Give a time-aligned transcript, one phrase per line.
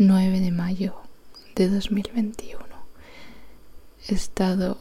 [0.00, 0.94] 9 de mayo
[1.54, 2.58] de 2021.
[4.08, 4.78] He estado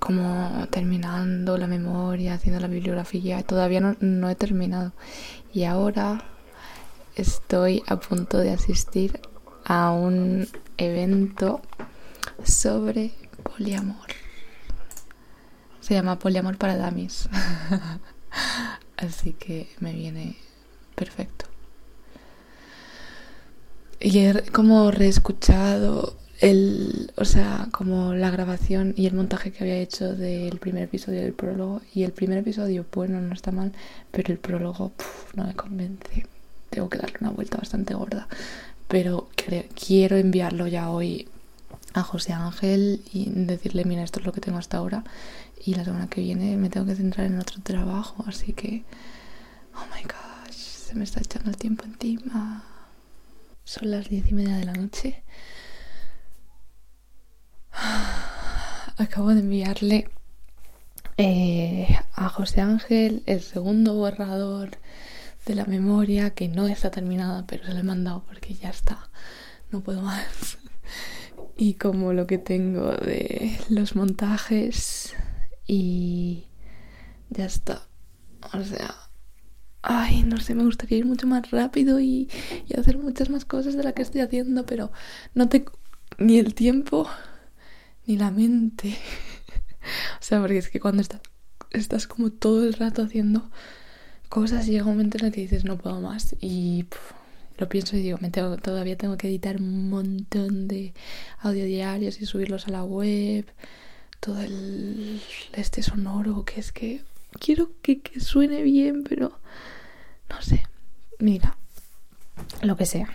[0.00, 4.92] como terminando la memoria, haciendo la bibliografía, todavía no, no he terminado.
[5.52, 6.24] Y ahora
[7.14, 9.20] estoy a punto de asistir
[9.64, 11.62] a un evento
[12.42, 13.12] sobre
[13.44, 14.08] poliamor.
[15.80, 17.28] Se llama Poliamor para Damis.
[18.96, 20.36] Así que me viene
[20.96, 21.49] perfecto.
[24.00, 29.76] Y he como reescuchado el, o sea, como la grabación y el montaje que había
[29.76, 31.82] hecho del primer episodio del prólogo.
[31.94, 33.72] Y el primer episodio, bueno, no está mal,
[34.10, 34.92] pero el prólogo
[35.34, 36.26] no me convence.
[36.70, 38.26] Tengo que darle una vuelta bastante gorda.
[38.88, 39.28] Pero
[39.74, 41.28] quiero enviarlo ya hoy
[41.92, 45.04] a José Ángel y decirle, mira, esto es lo que tengo hasta ahora.
[45.62, 48.24] Y la semana que viene me tengo que centrar en otro trabajo.
[48.26, 48.82] Así que,
[49.74, 52.64] oh my gosh, se me está echando el tiempo encima.
[53.70, 55.22] Son las diez y media de la noche.
[58.96, 60.10] Acabo de enviarle
[61.16, 64.70] eh, a José Ángel el segundo borrador
[65.46, 69.08] de la memoria que no está terminada, pero se lo he mandado porque ya está.
[69.70, 70.58] No puedo más.
[71.56, 75.14] Y como lo que tengo de los montajes
[75.68, 76.46] y
[77.28, 77.86] ya está.
[78.52, 78.96] O sea,
[79.82, 82.28] ay, no sé, me gustaría ir mucho más rápido y,
[82.68, 84.92] y hacer muchas más cosas de las que estoy haciendo, pero
[85.34, 85.72] no tengo
[86.18, 87.08] ni el tiempo
[88.06, 88.88] ni la mente.
[90.20, 91.20] o sea, porque es que cuando estás,
[91.70, 93.50] estás como todo el rato haciendo
[94.28, 96.86] cosas, llega un momento en el que dices no puedo más y
[97.58, 100.94] lo pienso y digo, me tengo, todavía tengo que editar un montón de
[101.40, 103.44] audio diarios y subirlos a la web,
[104.18, 105.20] todo el
[105.52, 107.02] este sonoro, que es que
[107.38, 109.38] quiero que, que suene bien, pero
[110.28, 110.62] no sé.
[111.18, 111.56] Mira,
[112.62, 113.08] lo que sea.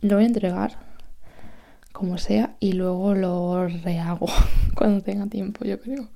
[0.00, 0.78] Lo voy a entregar
[1.92, 4.26] como sea y luego lo rehago
[4.74, 6.08] cuando tenga tiempo, yo creo.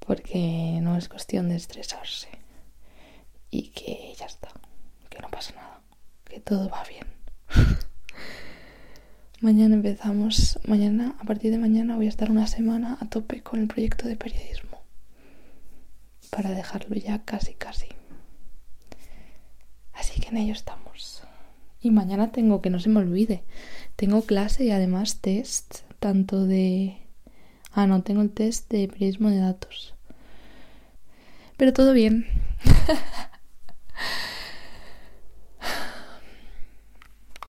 [0.00, 2.28] Porque no es cuestión de estresarse
[3.50, 4.48] y que ya está,
[5.08, 5.80] que no pasa nada,
[6.24, 7.06] que todo va bien.
[9.40, 13.60] mañana empezamos, mañana, a partir de mañana voy a estar una semana a tope con
[13.60, 14.77] el proyecto de periodismo
[16.28, 17.88] para dejarlo ya casi casi.
[19.92, 21.22] Así que en ello estamos.
[21.80, 23.42] Y mañana tengo que no se me olvide
[23.98, 26.98] tengo clase y además test, tanto de...
[27.72, 29.92] Ah, no, tengo el test de periodismo de datos.
[31.56, 32.24] Pero todo bien.